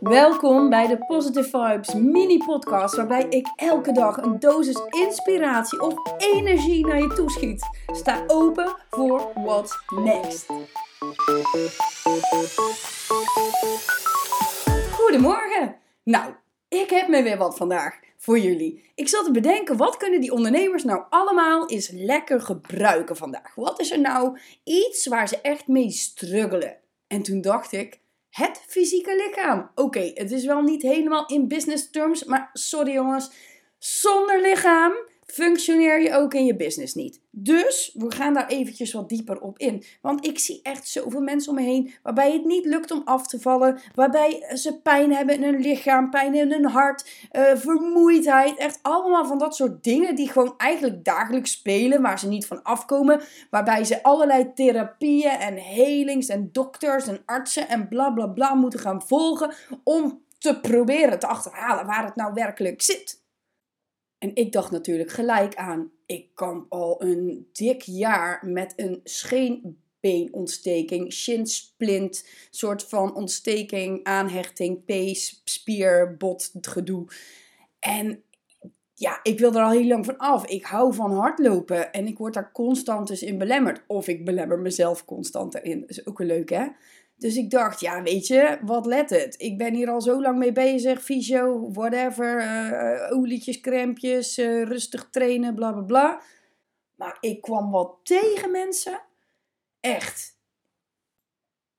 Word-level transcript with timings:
Welkom 0.00 0.70
bij 0.70 0.86
de 0.86 0.98
Positive 1.06 1.48
Vibes 1.48 1.94
mini-podcast, 1.94 2.96
waarbij 2.96 3.26
ik 3.28 3.46
elke 3.56 3.92
dag 3.92 4.16
een 4.16 4.38
dosis 4.40 4.80
inspiratie 4.90 5.80
of 5.80 5.94
energie 6.18 6.86
naar 6.86 7.00
je 7.00 7.12
toeschiet. 7.14 7.68
Sta 7.86 8.24
open 8.26 8.76
voor 8.90 9.30
what's 9.34 9.78
next. 9.94 10.46
Goedemorgen! 14.92 15.76
Nou, 16.02 16.34
ik 16.68 16.90
heb 16.90 17.08
me 17.08 17.22
weer 17.22 17.38
wat 17.38 17.56
vandaag 17.56 17.98
voor 18.16 18.38
jullie. 18.38 18.90
Ik 18.94 19.08
zat 19.08 19.24
te 19.24 19.30
bedenken, 19.30 19.76
wat 19.76 19.96
kunnen 19.96 20.20
die 20.20 20.32
ondernemers 20.32 20.84
nou 20.84 21.02
allemaal 21.10 21.68
eens 21.68 21.90
lekker 21.90 22.40
gebruiken 22.40 23.16
vandaag? 23.16 23.54
Wat 23.54 23.80
is 23.80 23.90
er 23.90 24.00
nou 24.00 24.38
iets 24.64 25.06
waar 25.06 25.28
ze 25.28 25.40
echt 25.40 25.66
mee 25.66 25.90
struggelen? 25.90 26.76
En 27.06 27.22
toen 27.22 27.40
dacht 27.40 27.72
ik, 27.72 28.00
het 28.36 28.64
fysieke 28.66 29.16
lichaam. 29.16 29.70
Oké, 29.74 30.10
het 30.14 30.32
is 30.32 30.44
wel 30.44 30.62
niet 30.62 30.82
helemaal 30.82 31.26
in 31.26 31.48
business 31.48 31.90
terms, 31.90 32.24
maar 32.24 32.50
sorry 32.52 32.92
jongens, 32.92 33.30
zonder 33.78 34.40
lichaam 34.40 34.92
functioneer 35.26 36.02
je 36.02 36.14
ook 36.14 36.34
in 36.34 36.44
je 36.44 36.56
business 36.56 36.94
niet. 36.94 37.20
Dus 37.30 37.90
we 37.94 38.12
gaan 38.12 38.34
daar 38.34 38.46
eventjes 38.46 38.92
wat 38.92 39.08
dieper 39.08 39.40
op 39.40 39.58
in. 39.58 39.84
Want 40.00 40.26
ik 40.26 40.38
zie 40.38 40.60
echt 40.62 40.88
zoveel 40.88 41.20
mensen 41.20 41.50
om 41.50 41.56
me 41.56 41.62
heen 41.62 41.94
waarbij 42.02 42.32
het 42.32 42.44
niet 42.44 42.64
lukt 42.64 42.90
om 42.90 43.02
af 43.04 43.26
te 43.26 43.40
vallen. 43.40 43.78
Waarbij 43.94 44.52
ze 44.54 44.80
pijn 44.80 45.12
hebben 45.12 45.34
in 45.34 45.42
hun 45.42 45.60
lichaam, 45.60 46.10
pijn 46.10 46.34
in 46.34 46.52
hun 46.52 46.64
hart, 46.64 47.28
uh, 47.32 47.42
vermoeidheid. 47.54 48.58
Echt 48.58 48.78
allemaal 48.82 49.26
van 49.26 49.38
dat 49.38 49.56
soort 49.56 49.84
dingen 49.84 50.14
die 50.14 50.28
gewoon 50.28 50.54
eigenlijk 50.56 51.04
dagelijks 51.04 51.50
spelen, 51.50 52.02
waar 52.02 52.18
ze 52.18 52.28
niet 52.28 52.46
van 52.46 52.62
afkomen. 52.62 53.20
Waarbij 53.50 53.84
ze 53.84 54.02
allerlei 54.02 54.52
therapieën 54.54 55.30
en 55.30 55.54
helings 55.54 56.28
en 56.28 56.48
dokters 56.52 57.06
en 57.06 57.22
artsen 57.24 57.68
en 57.68 57.88
bla 57.88 58.10
bla 58.10 58.26
bla 58.26 58.54
moeten 58.54 58.80
gaan 58.80 59.02
volgen 59.02 59.54
om 59.84 60.24
te 60.38 60.60
proberen 60.60 61.18
te 61.18 61.26
achterhalen 61.26 61.86
waar 61.86 62.04
het 62.04 62.16
nou 62.16 62.32
werkelijk 62.34 62.82
zit. 62.82 63.24
En 64.18 64.34
ik 64.34 64.52
dacht 64.52 64.70
natuurlijk 64.70 65.10
gelijk 65.10 65.54
aan, 65.54 65.90
ik 66.06 66.28
kan 66.34 66.66
al 66.68 67.02
een 67.02 67.48
dik 67.52 67.82
jaar 67.82 68.46
met 68.46 68.72
een 68.76 69.00
scheenbeenontsteking, 69.04 71.12
shinsplint, 71.12 72.28
soort 72.50 72.82
van 72.82 73.14
ontsteking, 73.14 74.04
aanhechting, 74.04 74.84
pees, 74.84 75.40
spier, 75.44 76.16
bot, 76.16 76.52
gedoe. 76.60 77.06
En 77.78 78.22
ja, 78.94 79.20
ik 79.22 79.38
wil 79.38 79.54
er 79.54 79.62
al 79.62 79.70
heel 79.70 79.86
lang 79.86 80.04
van 80.04 80.16
af. 80.16 80.46
Ik 80.46 80.64
hou 80.64 80.94
van 80.94 81.12
hardlopen 81.12 81.92
en 81.92 82.06
ik 82.06 82.18
word 82.18 82.34
daar 82.34 82.52
constant 82.52 83.08
dus 83.08 83.22
in 83.22 83.38
belemmerd. 83.38 83.84
Of 83.86 84.08
ik 84.08 84.24
belemmer 84.24 84.58
mezelf 84.58 85.04
constant 85.04 85.54
erin. 85.54 85.80
Dat 85.80 85.90
is 85.90 86.06
ook 86.06 86.18
wel 86.18 86.26
leuk, 86.26 86.50
hè? 86.50 86.66
Dus 87.16 87.36
ik 87.36 87.50
dacht, 87.50 87.80
ja, 87.80 88.02
weet 88.02 88.26
je, 88.26 88.58
wat 88.62 88.86
let 88.86 89.10
het? 89.10 89.34
Ik 89.38 89.58
ben 89.58 89.74
hier 89.74 89.90
al 89.90 90.00
zo 90.00 90.20
lang 90.20 90.38
mee 90.38 90.52
bezig, 90.52 91.02
fysio, 91.02 91.72
whatever, 91.72 92.42
uh, 92.42 93.18
olietjes, 93.18 93.60
crèmpjes, 93.60 94.38
uh, 94.38 94.62
rustig 94.62 95.08
trainen, 95.10 95.54
bla 95.54 95.72
bla 95.72 95.82
bla. 95.82 96.20
Maar 96.94 97.16
ik 97.20 97.40
kwam 97.40 97.70
wat 97.70 97.98
tegen 98.02 98.50
mensen. 98.50 99.00
Echt. 99.80 100.38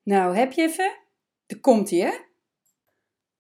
Nou, 0.03 0.35
heb 0.35 0.51
je 0.51 0.61
even? 0.61 0.95
Er 1.45 1.59
komt 1.59 1.91
ie, 1.91 2.03
hè? 2.03 2.13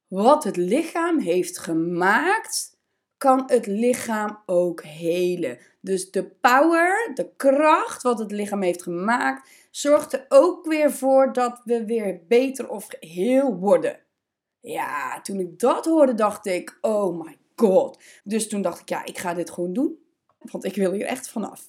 Wat 0.07 0.43
het 0.43 0.57
lichaam 0.57 1.19
heeft 1.19 1.57
gemaakt, 1.57 2.77
kan 3.17 3.43
het 3.45 3.65
lichaam 3.65 4.43
ook 4.45 4.83
helen. 4.83 5.57
Dus 5.81 6.11
de 6.11 6.23
power, 6.23 7.11
de 7.13 7.29
kracht 7.35 8.01
wat 8.01 8.19
het 8.19 8.31
lichaam 8.31 8.61
heeft 8.61 8.83
gemaakt, 8.83 9.49
zorgt 9.77 10.13
er 10.13 10.25
ook 10.29 10.65
weer 10.65 10.91
voor 10.91 11.33
dat 11.33 11.61
we 11.63 11.85
weer 11.85 12.21
beter 12.27 12.69
of 12.69 12.87
heel 12.99 13.55
worden. 13.55 13.99
Ja, 14.59 15.21
toen 15.21 15.39
ik 15.39 15.59
dat 15.59 15.85
hoorde, 15.85 16.13
dacht 16.13 16.45
ik: 16.45 16.77
oh 16.81 17.25
my 17.25 17.37
god. 17.55 18.03
Dus 18.23 18.47
toen 18.47 18.61
dacht 18.61 18.79
ik: 18.79 18.89
ja, 18.89 19.05
ik 19.05 19.17
ga 19.17 19.33
dit 19.33 19.49
gewoon 19.49 19.73
doen. 19.73 19.97
Want 20.37 20.65
ik 20.65 20.75
wil 20.75 20.91
hier 20.91 21.05
echt 21.05 21.29
vanaf. 21.29 21.61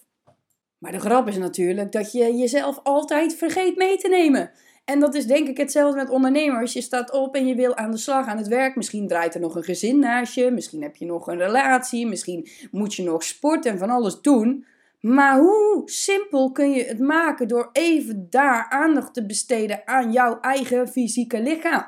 Maar 0.78 0.92
de 0.92 1.00
grap 1.00 1.28
is 1.28 1.36
natuurlijk 1.36 1.92
dat 1.92 2.12
je 2.12 2.36
jezelf 2.36 2.80
altijd 2.82 3.34
vergeet 3.34 3.76
mee 3.76 3.96
te 3.96 4.08
nemen. 4.08 4.50
En 4.84 5.00
dat 5.00 5.14
is 5.14 5.26
denk 5.26 5.48
ik 5.48 5.56
hetzelfde 5.56 5.96
met 5.96 6.10
ondernemers. 6.10 6.72
Je 6.72 6.80
staat 6.80 7.12
op 7.12 7.34
en 7.34 7.46
je 7.46 7.54
wil 7.54 7.76
aan 7.76 7.90
de 7.90 7.96
slag, 7.96 8.26
aan 8.26 8.36
het 8.36 8.48
werk. 8.48 8.76
Misschien 8.76 9.08
draait 9.08 9.34
er 9.34 9.40
nog 9.40 9.54
een 9.54 9.64
gezin 9.64 9.98
naast 9.98 10.34
je. 10.34 10.50
Misschien 10.50 10.82
heb 10.82 10.96
je 10.96 11.04
nog 11.04 11.26
een 11.26 11.38
relatie. 11.38 12.06
Misschien 12.06 12.48
moet 12.70 12.94
je 12.94 13.02
nog 13.02 13.22
sporten 13.22 13.72
en 13.72 13.78
van 13.78 13.90
alles 13.90 14.20
doen. 14.20 14.66
Maar 15.00 15.38
hoe 15.38 15.82
simpel 15.84 16.52
kun 16.52 16.70
je 16.70 16.84
het 16.84 16.98
maken 16.98 17.48
door 17.48 17.68
even 17.72 18.26
daar 18.30 18.66
aandacht 18.68 19.14
te 19.14 19.26
besteden 19.26 19.86
aan 19.86 20.12
jouw 20.12 20.40
eigen 20.40 20.88
fysieke 20.88 21.42
lichaam? 21.42 21.86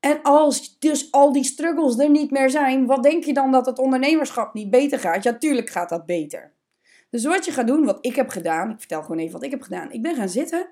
En 0.00 0.22
als 0.22 0.78
dus 0.78 1.12
al 1.12 1.32
die 1.32 1.44
struggles 1.44 1.98
er 1.98 2.10
niet 2.10 2.30
meer 2.30 2.50
zijn, 2.50 2.86
wat 2.86 3.02
denk 3.02 3.24
je 3.24 3.32
dan 3.32 3.52
dat 3.52 3.66
het 3.66 3.78
ondernemerschap 3.78 4.54
niet 4.54 4.70
beter 4.70 4.98
gaat? 4.98 5.22
Ja, 5.22 5.38
tuurlijk 5.38 5.70
gaat 5.70 5.88
dat 5.88 6.06
beter. 6.06 6.52
Dus 7.10 7.24
wat 7.24 7.44
je 7.44 7.52
gaat 7.52 7.66
doen, 7.66 7.84
wat 7.84 7.98
ik 8.00 8.16
heb 8.16 8.28
gedaan, 8.28 8.70
ik 8.70 8.78
vertel 8.78 9.02
gewoon 9.02 9.18
even 9.18 9.32
wat 9.32 9.42
ik 9.42 9.50
heb 9.50 9.62
gedaan. 9.62 9.92
Ik 9.92 10.02
ben 10.02 10.14
gaan 10.14 10.28
zitten 10.28 10.68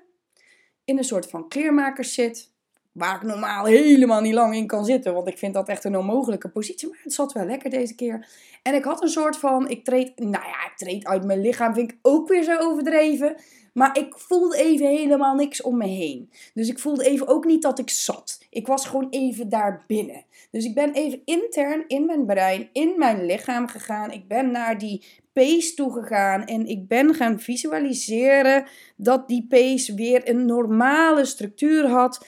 in 0.85 0.97
een 0.97 1.03
soort 1.03 1.29
van 1.29 1.47
kleermakerszit. 1.47 2.51
Waar 2.91 3.15
ik 3.15 3.21
normaal 3.21 3.65
helemaal 3.65 4.21
niet 4.21 4.33
lang 4.33 4.55
in 4.55 4.67
kan 4.67 4.85
zitten. 4.85 5.13
Want 5.13 5.27
ik 5.27 5.37
vind 5.37 5.53
dat 5.53 5.69
echt 5.69 5.83
een 5.83 5.97
onmogelijke 5.97 6.49
positie. 6.49 6.89
Maar 6.89 6.99
het 7.03 7.13
zat 7.13 7.33
wel 7.33 7.45
lekker 7.45 7.69
deze 7.69 7.95
keer. 7.95 8.27
En 8.63 8.73
ik 8.73 8.83
had 8.83 9.01
een 9.01 9.09
soort 9.09 9.37
van. 9.37 9.69
Ik 9.69 9.85
treed. 9.85 10.19
Nou 10.19 10.31
ja, 10.31 10.65
ik 10.65 10.73
treed 10.75 11.05
uit 11.05 11.25
mijn 11.25 11.41
lichaam. 11.41 11.73
Vind 11.73 11.91
ik 11.91 11.97
ook 12.01 12.27
weer 12.27 12.43
zo 12.43 12.57
overdreven. 12.57 13.35
Maar 13.79 13.97
ik 13.97 14.17
voelde 14.17 14.57
even 14.57 14.87
helemaal 14.87 15.35
niks 15.35 15.61
om 15.61 15.77
me 15.77 15.87
heen. 15.87 16.29
Dus 16.53 16.69
ik 16.69 16.79
voelde 16.79 17.05
even 17.05 17.27
ook 17.27 17.45
niet 17.45 17.61
dat 17.61 17.79
ik 17.79 17.89
zat. 17.89 18.45
Ik 18.49 18.67
was 18.67 18.85
gewoon 18.85 19.07
even 19.09 19.49
daar 19.49 19.83
binnen. 19.87 20.23
Dus 20.51 20.65
ik 20.65 20.73
ben 20.73 20.93
even 20.93 21.21
intern 21.25 21.83
in 21.87 22.05
mijn 22.05 22.25
brein, 22.25 22.69
in 22.73 22.93
mijn 22.97 23.25
lichaam 23.25 23.67
gegaan. 23.67 24.11
Ik 24.11 24.27
ben 24.27 24.51
naar 24.51 24.77
die 24.77 25.03
pace 25.33 25.73
toegegaan 25.73 26.45
en 26.45 26.65
ik 26.65 26.87
ben 26.87 27.13
gaan 27.13 27.39
visualiseren 27.39 28.65
dat 28.95 29.27
die 29.27 29.45
pace 29.49 29.93
weer 29.93 30.29
een 30.29 30.45
normale 30.45 31.25
structuur 31.25 31.87
had. 31.87 32.25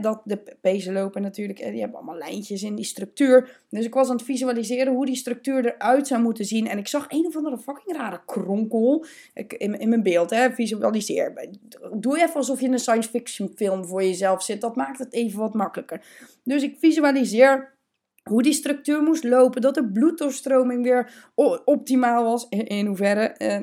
Dat 0.00 0.20
de 0.24 0.56
pezen 0.60 0.92
lopen 0.92 1.22
natuurlijk, 1.22 1.58
die 1.58 1.80
hebben 1.80 1.96
allemaal 1.96 2.18
lijntjes 2.18 2.62
in 2.62 2.74
die 2.74 2.84
structuur. 2.84 3.63
Dus 3.74 3.84
ik 3.84 3.94
was 3.94 4.08
aan 4.08 4.16
het 4.16 4.24
visualiseren 4.24 4.92
hoe 4.92 5.06
die 5.06 5.16
structuur 5.16 5.66
eruit 5.66 6.06
zou 6.06 6.22
moeten 6.22 6.44
zien. 6.44 6.68
En 6.68 6.78
ik 6.78 6.88
zag 6.88 7.06
een 7.08 7.26
of 7.26 7.36
andere 7.36 7.58
fucking 7.58 7.96
rare 7.96 8.20
kronkel 8.26 9.04
in, 9.34 9.78
in 9.78 9.88
mijn 9.88 10.02
beeld. 10.02 10.30
Hè, 10.30 10.50
visualiseer. 10.50 11.48
Doe 11.92 12.16
even 12.16 12.34
alsof 12.34 12.60
je 12.60 12.66
in 12.66 12.72
een 12.72 12.78
science 12.78 13.08
fiction 13.08 13.52
film 13.56 13.84
voor 13.84 14.02
jezelf 14.02 14.42
zit. 14.42 14.60
Dat 14.60 14.76
maakt 14.76 14.98
het 14.98 15.12
even 15.12 15.38
wat 15.38 15.54
makkelijker. 15.54 16.04
Dus 16.44 16.62
ik 16.62 16.76
visualiseer 16.78 17.72
hoe 18.22 18.42
die 18.42 18.52
structuur 18.52 19.02
moest 19.02 19.24
lopen, 19.24 19.60
dat 19.60 19.74
de 19.74 19.90
bloeddoorstroming 19.90 20.82
weer 20.82 21.30
optimaal 21.64 22.24
was. 22.24 22.48
In, 22.48 22.86
hoeverre, 22.86 23.26
eh, 23.26 23.60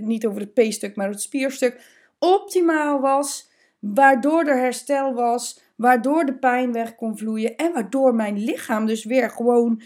niet 0.00 0.26
over 0.26 0.40
het 0.40 0.54
P-stuk, 0.54 0.96
maar 0.96 1.08
het 1.08 1.20
spierstuk, 1.20 1.80
optimaal 2.18 3.00
was. 3.00 3.52
Waardoor 3.92 4.44
er 4.44 4.58
herstel 4.58 5.14
was, 5.14 5.60
waardoor 5.76 6.24
de 6.24 6.38
pijn 6.38 6.72
weg 6.72 6.94
kon 6.94 7.18
vloeien 7.18 7.56
en 7.56 7.72
waardoor 7.72 8.14
mijn 8.14 8.38
lichaam 8.38 8.86
dus 8.86 9.04
weer 9.04 9.30
gewoon 9.30 9.82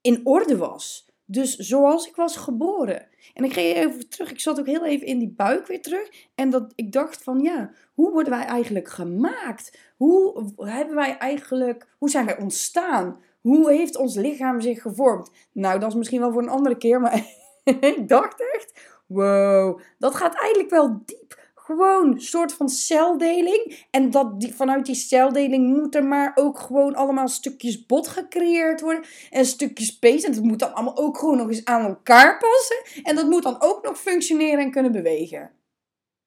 in 0.00 0.20
orde 0.24 0.56
was. 0.56 1.08
Dus 1.24 1.56
zoals 1.56 2.08
ik 2.08 2.16
was 2.16 2.36
geboren. 2.36 3.08
En 3.34 3.44
ik 3.44 3.52
ging 3.52 3.76
even 3.76 4.08
terug, 4.08 4.30
ik 4.30 4.40
zat 4.40 4.58
ook 4.58 4.66
heel 4.66 4.84
even 4.84 5.06
in 5.06 5.18
die 5.18 5.34
buik 5.36 5.66
weer 5.66 5.82
terug. 5.82 6.10
En 6.34 6.50
dat 6.50 6.72
ik 6.74 6.92
dacht 6.92 7.22
van 7.22 7.40
ja, 7.40 7.70
hoe 7.94 8.12
worden 8.12 8.32
wij 8.32 8.44
eigenlijk 8.44 8.88
gemaakt? 8.88 9.78
Hoe 9.96 10.52
hebben 10.56 10.94
wij 10.94 11.16
eigenlijk, 11.18 11.86
hoe 11.98 12.10
zijn 12.10 12.26
wij 12.26 12.38
ontstaan? 12.38 13.20
Hoe 13.40 13.70
heeft 13.70 13.96
ons 13.96 14.16
lichaam 14.16 14.60
zich 14.60 14.82
gevormd? 14.82 15.30
Nou, 15.52 15.78
dat 15.78 15.88
is 15.88 15.96
misschien 15.96 16.20
wel 16.20 16.32
voor 16.32 16.42
een 16.42 16.48
andere 16.48 16.76
keer, 16.76 17.00
maar 17.00 17.24
ik 17.64 18.08
dacht 18.08 18.40
echt, 18.54 18.80
wow, 19.06 19.80
dat 19.98 20.14
gaat 20.14 20.40
eigenlijk 20.40 20.70
wel 20.70 21.02
diep. 21.04 21.38
Gewoon 21.70 22.12
een 22.12 22.20
soort 22.20 22.52
van 22.52 22.68
celdeling. 22.68 23.86
En 23.90 24.10
dat 24.10 24.40
die, 24.40 24.54
vanuit 24.54 24.86
die 24.86 24.94
celdeling 24.94 25.76
moet 25.76 25.94
er 25.94 26.04
maar 26.04 26.32
ook 26.34 26.58
gewoon 26.58 26.94
allemaal 26.94 27.28
stukjes 27.28 27.86
bot 27.86 28.08
gecreëerd 28.08 28.80
worden. 28.80 29.04
En 29.30 29.44
stukjes 29.44 29.86
space. 29.86 30.26
En 30.26 30.32
dat 30.32 30.42
moet 30.42 30.58
dan 30.58 30.74
allemaal 30.74 30.96
ook 30.96 31.18
gewoon 31.18 31.36
nog 31.36 31.48
eens 31.48 31.64
aan 31.64 31.86
elkaar 31.86 32.38
passen. 32.38 33.02
En 33.02 33.14
dat 33.14 33.28
moet 33.28 33.42
dan 33.42 33.56
ook 33.58 33.84
nog 33.84 33.98
functioneren 33.98 34.58
en 34.58 34.70
kunnen 34.70 34.92
bewegen. 34.92 35.50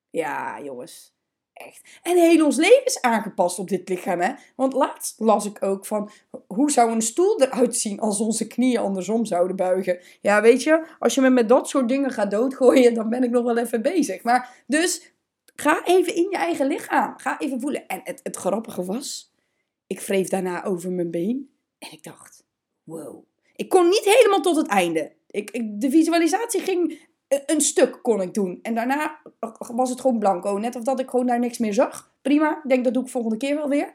Ja, 0.10 0.62
jongens. 0.62 1.14
Echt. 1.54 2.00
En 2.04 2.18
heel 2.18 2.46
ons 2.46 2.56
leven 2.56 2.86
is 2.86 3.02
aangepast 3.02 3.60
op 3.60 3.70
dit 3.70 3.90
lichaam. 3.90 4.20
Hè? 4.20 4.34
Want 4.56 4.74
laatst 4.74 5.20
las 5.20 5.46
ik 5.46 5.64
ook 5.64 5.86
van 5.86 6.10
hoe 6.48 6.72
zou 6.72 6.92
een 6.92 7.02
stoel 7.02 7.42
eruit 7.42 7.76
zien 7.76 8.00
als 8.00 8.20
onze 8.20 8.48
knieën 8.48 8.80
andersom 8.80 9.26
zouden 9.26 9.56
buigen. 9.56 10.00
Ja, 10.22 10.42
weet 10.42 10.64
je, 10.64 10.86
als 11.00 11.16
je 11.16 11.22
me 11.22 11.30
met 11.30 11.50
dat 11.50 11.70
soort 11.70 11.88
dingen 11.88 12.12
gaat 12.12 12.32
doodgooien, 12.32 12.94
dan 12.94 13.10
ben 13.10 13.24
ik 13.24 13.30
nog 13.30 13.44
wel 13.44 13.58
even 13.58 13.82
bezig. 13.82 14.24
Maar 14.24 14.64
dus 14.68 15.13
ga 15.56 15.86
even 15.86 16.16
in 16.16 16.28
je 16.30 16.38
eigen 16.38 16.68
lichaam. 16.68 17.14
Ga 17.18 17.40
even 17.40 17.60
voelen. 17.60 17.88
En 17.88 18.02
het, 18.04 18.20
het 18.24 18.36
grappige 18.36 18.86
was, 18.86 19.34
ik 19.88 20.00
wreef 20.00 20.28
daarna 20.28 20.64
over 20.64 20.92
mijn 20.92 21.12
been. 21.12 21.50
En 21.80 21.92
ik 21.92 22.04
dacht, 22.04 22.44
wow. 22.84 23.24
Ik 23.56 23.70
kon 23.70 23.90
niet 23.90 24.04
helemaal 24.04 24.42
tot 24.42 24.56
het 24.56 24.68
einde. 24.68 25.12
Ik, 25.28 25.52
ik, 25.52 25.82
de 25.82 25.90
visualisatie 25.90 26.62
ging 26.62 27.12
een 27.46 27.62
stuk 27.62 28.00
kon 28.02 28.22
ik 28.22 28.34
doen. 28.34 28.60
En 28.62 28.76
daarna 28.76 29.20
was 29.58 29.90
het 29.90 30.02
gewoon 30.02 30.20
blanco. 30.20 30.58
Net 30.58 30.76
of 30.76 30.84
dat 30.84 31.00
ik 31.00 31.10
gewoon 31.10 31.26
daar 31.26 31.40
niks 31.40 31.58
meer 31.58 31.74
zag. 31.74 32.14
Prima, 32.22 32.58
ik 32.64 32.70
denk 32.70 32.84
dat 32.84 32.94
doe 32.94 33.04
ik 33.04 33.10
volgende 33.10 33.38
keer 33.38 33.56
wel 33.56 33.70
weer. 33.70 33.94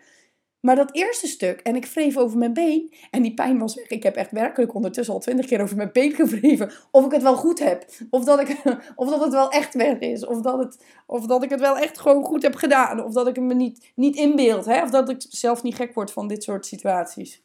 Maar 0.60 0.76
dat 0.76 0.94
eerste 0.94 1.26
stuk, 1.26 1.60
en 1.60 1.76
ik 1.76 1.86
wreef 1.86 2.16
over 2.16 2.38
mijn 2.38 2.52
been, 2.52 2.92
en 3.10 3.22
die 3.22 3.34
pijn 3.34 3.58
was 3.58 3.74
weg. 3.74 3.88
Ik 3.88 4.02
heb 4.02 4.16
echt 4.16 4.30
werkelijk 4.30 4.74
ondertussen 4.74 5.14
al 5.14 5.20
twintig 5.20 5.46
keer 5.46 5.62
over 5.62 5.76
mijn 5.76 5.92
been 5.92 6.14
gewreven. 6.14 6.72
Of 6.90 7.04
ik 7.04 7.12
het 7.12 7.22
wel 7.22 7.36
goed 7.36 7.58
heb. 7.58 7.84
Of 8.10 8.24
dat, 8.24 8.40
ik, 8.40 8.62
of 8.96 9.10
dat 9.10 9.20
het 9.20 9.32
wel 9.32 9.50
echt 9.50 9.74
weg 9.74 9.98
is. 9.98 10.26
Of 10.26 10.40
dat, 10.40 10.58
het, 10.58 10.84
of 11.06 11.26
dat 11.26 11.42
ik 11.42 11.50
het 11.50 11.60
wel 11.60 11.78
echt 11.78 11.98
gewoon 11.98 12.24
goed 12.24 12.42
heb 12.42 12.54
gedaan. 12.54 13.04
Of 13.04 13.12
dat 13.12 13.28
ik 13.28 13.34
het 13.34 13.44
me 13.44 13.54
niet, 13.54 13.92
niet 13.94 14.16
inbeeld. 14.16 14.64
Hè? 14.64 14.82
Of 14.82 14.90
dat 14.90 15.08
ik 15.08 15.24
zelf 15.28 15.62
niet 15.62 15.74
gek 15.74 15.94
word 15.94 16.10
van 16.10 16.28
dit 16.28 16.42
soort 16.42 16.66
situaties. 16.66 17.42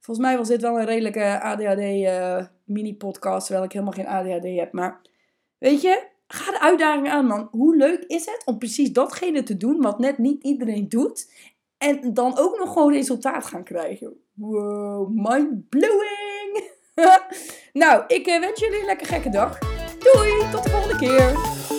Volgens 0.00 0.26
mij 0.26 0.36
was 0.36 0.48
dit 0.48 0.60
wel 0.60 0.78
een 0.78 0.86
redelijke 0.86 1.40
ADHD-mini-podcast. 1.40 3.40
Eh, 3.40 3.46
terwijl 3.46 3.64
ik 3.64 3.72
helemaal 3.72 3.92
geen 3.92 4.06
ADHD 4.06 4.58
heb. 4.58 4.72
Maar 4.72 5.00
weet 5.58 5.82
je, 5.82 6.06
ga 6.26 6.50
de 6.50 6.60
uitdaging 6.60 7.08
aan, 7.08 7.26
man. 7.26 7.48
Hoe 7.50 7.76
leuk 7.76 8.04
is 8.06 8.26
het 8.26 8.42
om 8.44 8.58
precies 8.58 8.92
datgene 8.92 9.42
te 9.42 9.56
doen 9.56 9.80
wat 9.80 9.98
net 9.98 10.18
niet 10.18 10.42
iedereen 10.42 10.88
doet? 10.88 11.26
En 11.82 12.14
dan 12.14 12.38
ook 12.38 12.58
nog 12.58 12.72
gewoon 12.72 12.92
resultaat 12.92 13.46
gaan 13.46 13.64
krijgen. 13.64 14.16
Wow, 14.32 15.08
mind 15.12 15.68
blowing! 15.68 16.70
nou, 17.82 18.04
ik 18.06 18.26
eh, 18.26 18.40
wens 18.40 18.60
jullie 18.60 18.80
een 18.80 18.86
lekker 18.86 19.06
gekke 19.06 19.30
dag. 19.30 19.58
Doei, 19.98 20.50
tot 20.50 20.62
de 20.62 20.70
volgende 20.70 20.96
keer. 20.96 21.71